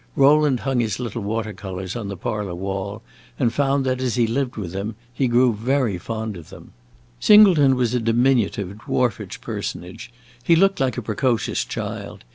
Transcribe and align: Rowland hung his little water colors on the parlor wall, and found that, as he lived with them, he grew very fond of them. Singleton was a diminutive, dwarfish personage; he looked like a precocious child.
Rowland 0.15 0.61
hung 0.61 0.79
his 0.79 0.99
little 0.99 1.21
water 1.21 1.53
colors 1.53 1.95
on 1.95 2.07
the 2.07 2.17
parlor 2.17 2.55
wall, 2.55 3.03
and 3.37 3.53
found 3.53 3.85
that, 3.85 4.01
as 4.01 4.15
he 4.15 4.25
lived 4.25 4.55
with 4.55 4.71
them, 4.71 4.95
he 5.13 5.27
grew 5.27 5.53
very 5.53 5.99
fond 5.99 6.35
of 6.35 6.49
them. 6.49 6.73
Singleton 7.19 7.75
was 7.75 7.93
a 7.93 7.99
diminutive, 7.99 8.75
dwarfish 8.79 9.39
personage; 9.41 10.11
he 10.43 10.55
looked 10.55 10.79
like 10.79 10.97
a 10.97 11.03
precocious 11.03 11.63
child. 11.63 12.23